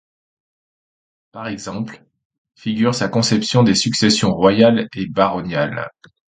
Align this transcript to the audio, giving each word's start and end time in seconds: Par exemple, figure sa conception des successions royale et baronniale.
Par 1.31 1.47
exemple, 1.47 2.03
figure 2.55 2.95
sa 2.95 3.07
conception 3.07 3.61
des 3.61 3.75
successions 3.75 4.31
royale 4.31 4.87
et 4.95 5.05
baronniale. 5.05 5.91